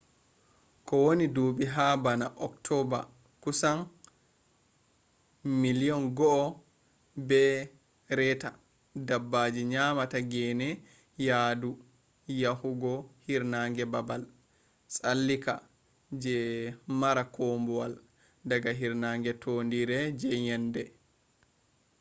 [0.87, 3.01] kowani dubi ha bana october
[3.43, 3.77] kusan
[5.45, 6.03] 1.5 million
[9.07, 10.69] dabbaji nyamata gene
[11.27, 11.71] yadu
[12.43, 12.93] yahugo
[13.25, 14.21] hirnange babal
[14.91, 15.53] tsallika
[16.21, 16.35] je
[16.99, 17.93] mara kumbawal
[18.49, 20.83] daga hirnange tondire je yende